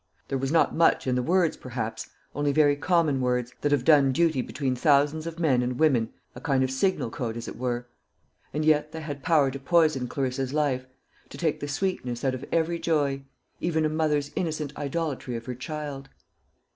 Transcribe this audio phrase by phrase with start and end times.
[0.29, 4.11] There was not much in the words perhaps only very common words, that have done
[4.11, 7.87] duty between thousands of men and women a kind of signal code, as it were;
[8.51, 10.87] and yet they had power to poison Clarissa's life,
[11.29, 13.21] to take the sweetness out of every joy,
[13.59, 16.09] even a mother's innocent idolatry of her child.